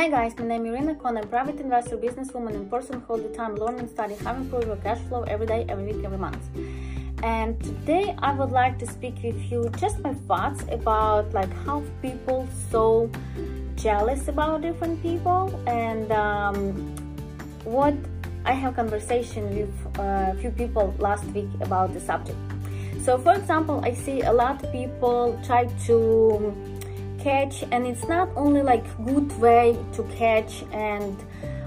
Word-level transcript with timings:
Hi 0.00 0.08
guys, 0.08 0.34
my 0.38 0.46
name 0.46 0.64
is 0.64 0.72
Irina 0.72 0.94
Kon. 0.94 1.18
I'm 1.18 1.24
a 1.24 1.26
private 1.26 1.60
investor, 1.60 1.98
businesswoman, 1.98 2.54
and 2.54 2.70
person 2.70 3.02
who 3.02 3.12
all 3.12 3.18
the 3.18 3.28
time 3.36 3.54
learn 3.56 3.78
and 3.78 3.90
study 3.90 4.14
how 4.14 4.34
improve 4.34 4.64
your 4.64 4.76
cash 4.76 4.98
flow 5.08 5.24
every 5.24 5.44
day, 5.44 5.66
every 5.68 5.92
week, 5.92 6.02
every 6.02 6.16
month. 6.16 6.42
And 7.22 7.62
today 7.62 8.16
I 8.22 8.32
would 8.32 8.50
like 8.50 8.78
to 8.78 8.86
speak 8.86 9.16
with 9.22 9.38
you 9.52 9.68
just 9.76 9.98
my 9.98 10.14
thoughts 10.26 10.64
about 10.70 11.34
like 11.34 11.52
how 11.66 11.82
people 12.00 12.48
so 12.70 13.10
jealous 13.76 14.26
about 14.28 14.62
different 14.62 15.02
people 15.02 15.62
and 15.66 16.10
um, 16.12 16.96
what 17.64 17.92
I 18.46 18.52
have 18.54 18.76
conversation 18.76 19.54
with 19.54 19.98
a 19.98 20.34
few 20.40 20.50
people 20.50 20.94
last 20.98 21.26
week 21.34 21.50
about 21.60 21.92
the 21.92 22.00
subject. 22.00 22.38
So 23.02 23.18
for 23.18 23.34
example, 23.34 23.82
I 23.84 23.92
see 23.92 24.22
a 24.22 24.32
lot 24.32 24.64
of 24.64 24.72
people 24.72 25.38
try 25.44 25.66
to 25.88 26.54
catch 27.22 27.62
and 27.70 27.86
it's 27.86 28.06
not 28.08 28.28
only 28.36 28.62
like 28.62 28.84
good 29.04 29.30
way 29.38 29.78
to 29.92 30.02
catch 30.16 30.64
and 30.72 31.16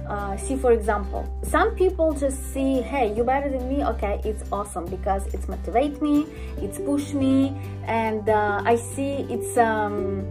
uh, 0.07 0.35
see 0.35 0.55
for 0.55 0.71
example 0.73 1.23
some 1.43 1.71
people 1.75 2.13
just 2.13 2.53
see 2.53 2.81
hey 2.81 3.13
you 3.15 3.23
better 3.23 3.49
than 3.49 3.67
me. 3.69 3.83
Okay 3.83 4.21
it's 4.25 4.43
awesome 4.51 4.85
because 4.85 5.25
it's 5.33 5.47
motivate 5.47 6.01
me 6.01 6.27
it's 6.57 6.77
push 6.79 7.13
me 7.13 7.55
and 7.85 8.27
uh, 8.27 8.61
i 8.65 8.75
see 8.75 9.25
it's 9.29 9.57
um, 9.57 10.27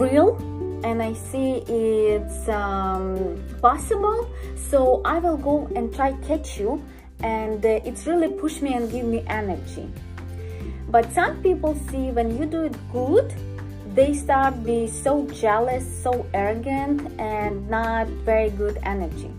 real 0.00 0.36
and 0.84 1.02
i 1.02 1.12
see 1.12 1.62
it's 1.68 2.48
um, 2.48 3.42
possible. 3.62 4.28
So 4.56 5.02
i 5.04 5.18
will 5.18 5.36
go 5.36 5.70
and 5.76 5.94
try 5.94 6.12
catch 6.26 6.58
you 6.58 6.82
and 7.22 7.64
uh, 7.64 7.80
it's 7.84 8.06
really 8.06 8.28
push 8.28 8.60
me 8.60 8.74
and 8.74 8.90
give 8.90 9.06
me 9.06 9.24
energy. 9.28 9.88
But 10.88 11.12
some 11.12 11.42
people 11.42 11.74
see 11.90 12.10
when 12.10 12.36
you 12.36 12.44
do 12.44 12.62
it 12.64 12.76
good 12.92 13.32
they 13.94 14.12
start 14.12 14.62
be 14.64 14.86
so 14.86 15.26
jealous 15.28 15.84
so 16.02 16.26
arrogant 16.34 17.10
and 17.20 17.68
not 17.70 18.06
very 18.26 18.50
good 18.50 18.78
energy. 18.82 19.30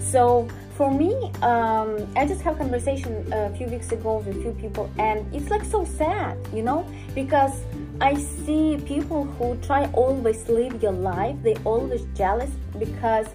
So 0.00 0.48
for 0.76 0.90
me 0.90 1.30
um, 1.42 1.90
i 2.16 2.26
just 2.26 2.40
had 2.42 2.54
a 2.54 2.58
conversation 2.58 3.32
a 3.32 3.50
few 3.56 3.66
weeks 3.68 3.92
ago 3.92 4.18
with 4.18 4.36
a 4.36 4.40
few 4.40 4.50
people 4.52 4.90
and 4.98 5.24
it's 5.32 5.48
like 5.48 5.64
so 5.64 5.84
sad 5.84 6.36
you 6.52 6.62
know? 6.62 6.84
Because 7.14 7.52
i 8.00 8.14
see 8.14 8.76
people 8.84 9.24
who 9.24 9.56
try 9.58 9.86
always 9.92 10.48
live 10.48 10.82
your 10.82 10.92
life 10.92 11.36
they 11.42 11.54
always 11.64 12.04
jealous 12.16 12.50
because 12.78 13.28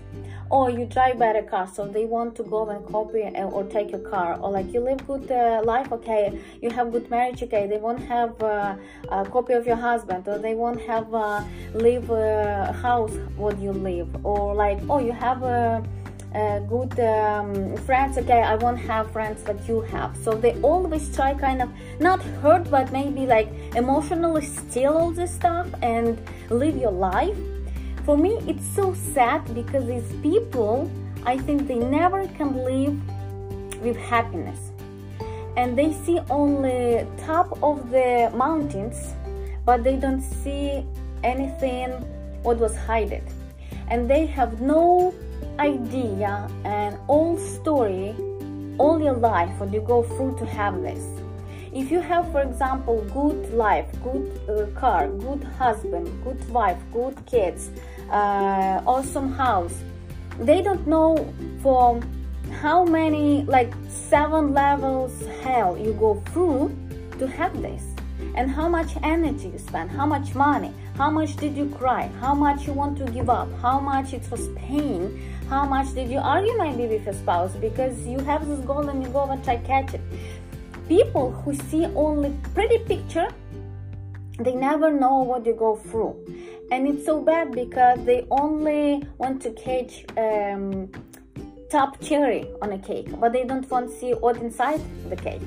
oh 0.52 0.67
you 0.67 0.86
drive 0.86 1.19
better 1.19 1.44
car 1.44 1.67
so 1.67 1.88
they 1.88 2.05
want 2.05 2.36
to 2.36 2.44
go 2.44 2.67
and 2.69 2.86
copy 2.88 3.22
or 3.22 3.64
take 3.66 3.92
your 3.92 4.00
car 4.00 4.39
or 4.39 4.52
like 4.52 4.73
you 4.73 4.80
live 4.80 5.06
good 5.06 5.31
uh, 5.31 5.61
life 5.64 5.91
okay? 5.91 6.39
You 6.61 6.69
have 6.72 6.91
good 6.91 7.09
marriage 7.09 7.44
okay? 7.44 7.67
They 7.67 7.78
won't 7.78 8.03
have 8.06 8.41
uh, 8.41 8.75
a 9.09 9.25
copy 9.25 9.53
of 9.53 9.67
your 9.67 9.75
husband 9.75 10.28
or 10.28 10.39
they 10.39 10.56
won't 10.56 10.81
have 10.81 11.14
uh, 11.14 11.44
live 11.73 12.09
a 12.09 12.73
house 12.81 13.14
what 13.36 13.59
you 13.59 13.72
live 13.72 14.09
or 14.25 14.56
like 14.56 14.80
oh 14.89 15.00
you 15.00 15.11
have 15.11 15.44
a 15.44 15.83
uh, 16.33 16.59
good 16.59 17.00
um, 17.00 17.75
friends 17.78 18.17
okay? 18.17 18.41
I 18.41 18.56
won't 18.56 18.80
have 18.80 19.11
friends 19.11 19.44
that 19.44 19.67
you 19.67 19.81
have. 19.81 20.16
So 20.17 20.31
they 20.31 20.59
always 20.61 21.16
try 21.16 21.34
kind 21.34 21.61
of 21.61 21.69
not 22.00 22.22
hurt 22.41 22.69
but 22.69 22.91
maybe 22.91 23.25
like 23.25 23.50
emotionally 23.75 24.45
steal 24.45 24.94
all 24.94 25.11
this 25.11 25.34
stuff 25.34 25.67
and 25.81 26.19
live 26.50 26.78
your 26.78 26.91
life 26.91 27.38
for 28.05 28.17
me 28.17 28.38
it's 28.47 28.67
so 28.75 28.94
sad 28.94 29.53
because 29.53 29.86
these 29.86 30.11
people 30.22 30.89
i 31.25 31.38
think 31.38 31.67
they 31.67 31.80
never 31.80 32.28
can 32.30 32.56
live 32.64 32.97
with 33.81 33.97
happiness. 33.97 34.72
And 35.58 35.78
they 35.78 35.91
see 35.91 36.19
only 36.30 37.06
top 37.25 37.61
of 37.61 37.89
the 37.91 38.31
mountains 38.33 39.14
but 39.66 39.83
they 39.83 39.97
don't 39.97 40.22
see 40.22 40.86
anything 41.23 41.91
what 42.44 42.58
was 42.58 42.75
hidden 42.78 43.23
and 43.89 44.09
they 44.09 44.25
have 44.25 44.61
no 44.61 45.13
idea 45.59 46.50
and 46.63 46.97
all 47.07 47.38
story 47.38 48.16
all 48.78 49.02
your 49.02 49.18
life 49.18 49.52
what 49.59 49.73
you 49.73 49.81
go 49.81 50.03
through 50.03 50.38
to 50.38 50.46
have 50.46 50.81
this 50.81 51.03
if 51.74 51.91
you 51.91 52.00
have 52.00 52.31
for 52.31 52.41
example 52.41 53.02
good 53.13 53.53
life 53.53 53.88
good 54.03 54.25
uh, 54.50 54.66
car 54.80 55.07
good 55.07 55.44
husband 55.44 56.07
good 56.24 56.50
wife 56.50 56.78
good 56.91 57.16
kids 57.25 57.69
uh, 58.12 58.81
awesome 58.88 59.31
house 59.34 59.75
they 60.40 60.62
don't 60.62 60.88
know 60.88 61.31
for 61.62 62.02
how 62.62 62.84
many 62.84 63.44
like 63.44 63.72
seven 63.88 64.53
levels 64.53 65.13
hell 65.44 65.78
you 65.78 65.94
go 65.94 66.22
through 66.31 66.75
to 67.19 67.28
have 67.28 67.62
this. 67.62 67.84
And 68.35 68.50
how 68.50 68.68
much 68.68 68.91
energy 69.02 69.50
you 69.50 69.58
spend 69.58 69.90
how 69.90 70.06
much 70.06 70.35
money 70.35 70.74
how 70.97 71.09
much 71.09 71.38
did 71.38 71.56
you 71.56 71.69
cry 71.69 72.08
how 72.19 72.34
much 72.34 72.68
you 72.68 72.74
want 72.74 72.97
to 72.97 73.06
give 73.12 73.29
up 73.29 73.47
how 73.62 73.79
much 73.79 74.13
it 74.13 74.29
was 74.29 74.50
pain 74.56 75.19
how 75.50 75.66
much 75.66 75.96
did 75.96 76.12
you 76.12 76.19
argue 76.19 76.56
maybe 76.59 76.85
with 76.85 77.06
your 77.06 77.16
spouse? 77.16 77.56
Because 77.56 78.06
you 78.06 78.19
have 78.19 78.47
this 78.47 78.59
goal 78.59 78.88
and 78.88 79.02
you 79.02 79.09
go 79.09 79.24
and 79.24 79.44
try 79.44 79.58
catch 79.58 79.96
it 79.96 80.02
people 80.89 81.31
who 81.31 81.55
see 81.55 81.85
only 81.95 82.35
pretty 82.53 82.79
picture 82.79 83.29
they 84.39 84.55
never 84.55 84.91
know 84.91 85.19
what 85.19 85.45
you 85.45 85.53
go 85.53 85.75
through. 85.75 86.16
And 86.72 86.88
it's 86.88 87.05
so 87.05 87.22
bad 87.22 87.51
because 87.51 88.00
they 88.05 88.25
only 88.31 89.03
want 89.17 89.41
to 89.41 89.51
catch 89.51 90.05
um, 90.17 90.89
top 91.69 91.99
cherry 92.01 92.47
on 92.61 92.72
a 92.72 92.79
cake 92.79 93.07
but 93.19 93.31
they 93.31 93.44
don't 93.44 93.69
want 93.69 93.89
to 93.89 93.95
see 93.97 94.13
what 94.13 94.38
inside 94.38 94.81
the 95.09 95.16
cake. 95.16 95.41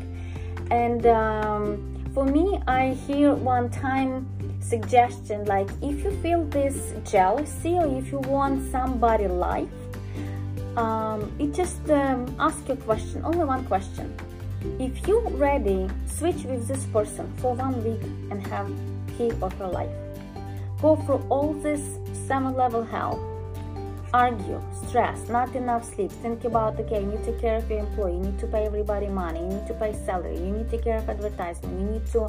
And 0.71 1.07
um, 1.07 1.93
for 2.15 2.27
me 2.27 2.61
i 2.67 2.91
hear 3.07 3.35
one 3.35 3.71
time 3.71 4.27
suggestion 4.61 5.45
like 5.47 5.69
if 5.81 6.05
you 6.05 6.11
feel 6.23 6.45
this 6.47 6.93
jealousy 7.11 7.75
or 7.75 7.87
if 7.99 8.13
you 8.13 8.19
want 8.19 8.71
somebody 8.71 9.27
life 9.27 9.69
um, 10.77 11.33
it 11.39 11.53
just 11.55 11.89
um, 11.91 12.35
ask 12.39 12.69
a 12.69 12.77
question 12.77 13.23
only 13.25 13.45
one 13.45 13.65
question 13.65 14.15
if 14.79 15.07
you 15.07 15.21
ready, 15.31 15.89
switch 16.07 16.45
with 16.45 16.69
this 16.69 16.85
person 16.87 17.33
for 17.39 17.55
one 17.55 17.83
week 17.85 18.03
and 18.31 18.47
have 18.47 18.71
he 19.19 19.31
or 19.41 19.51
her 19.51 19.69
life. 19.69 19.91
Go 20.81 20.97
through 20.97 21.25
all 21.29 21.53
this 21.55 21.81
seven 22.27 22.55
level 22.55 22.83
hell. 22.83 23.29
Argue, 24.15 24.61
stress, 24.87 25.29
not 25.29 25.55
enough 25.57 25.85
sleep, 25.85 26.11
think 26.11 26.45
about 26.45 26.79
okay, 26.79 27.01
you 27.01 27.07
need 27.07 27.25
to 27.25 27.33
take 27.33 27.41
care 27.41 27.57
of 27.57 27.71
your 27.71 27.79
employee, 27.79 28.13
you 28.13 28.21
need 28.21 28.39
to 28.39 28.47
pay 28.47 28.67
everybody 28.67 29.07
money, 29.07 29.41
you 29.41 29.47
need 29.47 29.67
to 29.67 29.73
pay 29.75 29.95
salary, 30.05 30.37
you 30.37 30.53
need 30.53 30.71
to 30.71 30.77
take 30.77 30.85
care 30.85 30.99
of 30.99 31.09
advertisement, 31.09 31.81
you 31.81 31.87
need 31.87 32.07
to 32.09 32.29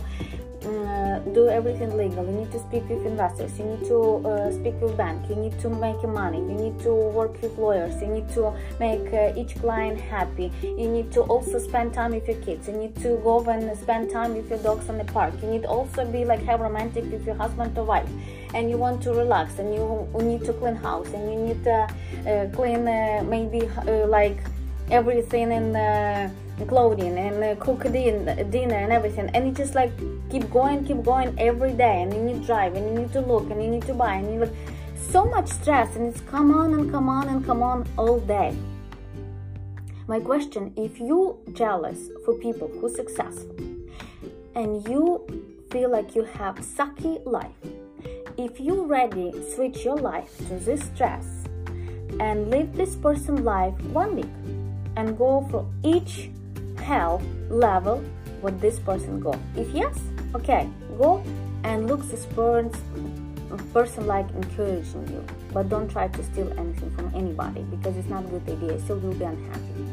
uh, 0.66 1.19
do 1.34 1.50
everything 1.50 1.96
legal, 1.97 2.25
you 2.25 2.31
need 2.31 2.51
to 2.51 2.59
speak 2.59 2.88
with 2.90 3.06
investors, 3.06 3.57
you 3.59 3.66
need 3.66 3.85
to 3.85 4.28
uh, 4.28 4.51
speak 4.51 4.79
with 4.81 4.96
bank, 4.97 5.29
you 5.29 5.35
need 5.35 5.57
to 5.59 5.69
make 5.69 6.01
money, 6.03 6.40
you 6.40 6.56
need 6.56 6.79
to 6.79 6.94
work 6.94 7.41
with 7.41 7.57
lawyers, 7.57 8.01
you 8.01 8.07
need 8.07 8.29
to 8.29 8.53
make 8.79 9.13
uh, 9.13 9.34
each 9.35 9.56
client 9.59 10.00
happy, 10.00 10.52
you 10.62 10.88
need 10.88 11.12
to 11.12 11.22
also 11.22 11.59
spend 11.59 11.94
time 11.94 12.12
with 12.12 12.28
your 12.28 12.38
kids, 12.41 12.68
you 12.68 12.73
need 12.73 12.96
to 12.96 13.18
go 13.23 13.44
and 13.50 13.78
spend 13.78 14.09
time 14.09 14.35
with 14.35 14.50
your 14.50 14.59
dogs 14.59 14.88
in 14.90 14.97
the 14.97 15.06
park, 15.06 15.34
you 15.41 15.50
need 15.50 15.66
also 15.66 16.06
be 16.06 16.25
like 16.25 16.41
have 16.44 16.59
romantic 16.59 17.03
with 17.12 17.25
your 17.25 17.35
husband 17.35 17.78
or 17.78 17.84
wife. 17.84 18.09
And 18.53 18.69
you 18.69 18.78
want 18.78 19.02
to 19.03 19.13
relax. 19.13 19.57
And 19.57 19.73
you, 19.73 20.07
need 20.22 20.44
to 20.46 20.53
clean 20.53 20.75
house. 20.75 21.07
And 21.07 21.23
you 21.31 21.40
need 21.40 21.63
to 21.63 21.88
uh, 22.28 22.56
clean 22.56 22.88
uh, 22.88 23.23
maybe 23.28 23.68
uh, 23.88 24.07
like 24.07 24.38
everything 24.91 25.52
in 25.52 25.73
clothing 26.68 27.18
and 27.18 27.59
cook 27.59 27.84
din- 27.84 28.50
dinner 28.52 28.75
and 28.75 28.91
everything. 28.91 29.29
And 29.34 29.47
you 29.47 29.53
just 29.53 29.73
like 29.73 29.91
keep 30.34 30.50
going 30.50 30.84
keep 30.84 31.04
going 31.04 31.36
every 31.38 31.74
day 31.74 32.02
and 32.02 32.12
you 32.12 32.20
need 32.24 32.42
to 32.42 32.46
drive 32.48 32.74
and 32.74 32.84
you 32.88 33.02
need 33.02 33.14
to 33.14 33.22
look 33.22 33.52
and 33.52 33.64
you 33.64 33.70
need 33.70 33.84
to 33.84 33.94
buy 33.94 34.16
and 34.16 34.34
you 34.34 34.40
look. 34.40 34.54
So 35.12 35.26
much 35.26 35.48
stress 35.48 35.96
and 35.96 36.08
it's 36.08 36.22
come 36.22 36.52
on 36.52 36.74
and 36.74 36.90
come 36.90 37.08
on 37.08 37.30
and 37.30 37.46
come 37.46 37.62
on 37.62 37.88
all 37.98 38.20
day. 38.20 38.58
My 40.08 40.20
question 40.20 40.74
if 40.76 41.00
you 41.00 41.38
jealous 41.54 42.10
for 42.26 42.34
people 42.40 42.68
who 42.68 42.90
successful 42.90 43.56
and 44.56 44.88
you 44.88 45.06
feel 45.70 45.92
like 45.92 46.16
you 46.16 46.24
have 46.24 46.56
sucky 46.56 47.24
life 47.26 47.62
if 48.38 48.59
you 48.59 48.86
ready 48.86 49.32
switch 49.53 49.86
your 49.86 49.97
life 49.97 50.36
to 50.47 50.56
this 50.66 50.82
stress 50.84 51.28
and 52.20 52.50
live 52.50 52.76
this 52.76 52.96
person 52.96 53.44
life 53.44 53.79
one 54.02 54.16
week 54.16 54.36
and 54.97 55.16
go 55.16 55.47
for 55.52 55.64
each 55.84 56.32
hell 56.78 57.22
level 57.50 58.03
what 58.43 58.59
this 58.59 58.78
person 58.79 59.19
go? 59.19 59.34
If 59.55 59.69
yes 59.69 59.97
okay 60.35 60.69
go 60.97 61.23
and 61.63 61.87
look 61.87 62.03
this 62.09 62.25
person 63.72 64.05
like 64.07 64.29
encouraging 64.31 65.07
you 65.07 65.23
but 65.53 65.69
don't 65.69 65.90
try 65.90 66.07
to 66.07 66.23
steal 66.23 66.51
anything 66.59 66.91
from 66.95 67.13
anybody 67.16 67.61
because 67.72 67.95
it's 67.95 68.09
not 68.09 68.25
a 68.25 68.28
good 68.28 68.49
idea. 68.49 68.79
Still 68.81 68.97
will 68.99 69.13
be 69.13 69.23
unhappy. 69.23 69.85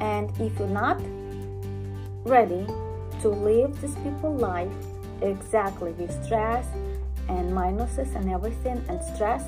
And 0.00 0.30
if 0.40 0.58
you're 0.58 0.68
not 0.68 1.00
ready 2.24 2.66
to 3.20 3.28
live 3.28 3.80
this 3.80 3.94
people 3.96 4.34
life 4.34 4.72
exactly 5.22 5.92
with 5.92 6.12
stress 6.24 6.66
and 7.28 7.52
minuses 7.52 8.14
and 8.16 8.30
everything 8.30 8.82
and 8.88 9.02
stress 9.14 9.44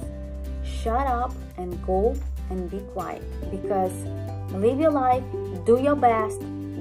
shut 0.62 1.06
up 1.06 1.32
and 1.56 1.84
go 1.84 2.14
and 2.50 2.70
be 2.70 2.78
quiet 2.92 3.22
because 3.50 3.92
live 4.52 4.78
your 4.78 4.90
life 4.90 5.24
do 5.64 5.80
your 5.80 5.96
best 5.96 6.40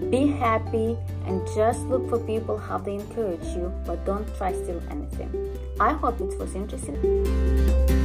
be 0.10 0.28
happy 0.28 0.98
and 1.26 1.46
just 1.56 1.82
look 1.88 2.10
for 2.10 2.20
people 2.20 2.58
how 2.58 2.78
they 2.78 2.96
encourage 2.96 3.46
you 3.56 3.72
but 3.86 4.04
don't 4.06 4.28
try 4.38 4.52
steal 4.54 4.82
anything. 4.90 5.32
I 5.80 5.94
hope 5.94 6.20
it 6.20 6.38
was 6.40 6.56
interesting 6.56 8.01